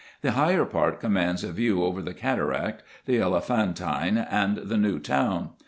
The 0.21 0.31
higher 0.31 0.65
part 0.65 0.99
commands 0.99 1.43
a 1.43 1.51
view 1.51 1.83
over 1.83 2.01
the 2.01 2.15
cataract, 2.15 2.81
the 3.05 3.19
Elephantine, 3.21 4.17
and 4.17 4.57
the 4.57 4.77
New 4.77 4.97
Town. 4.97 5.51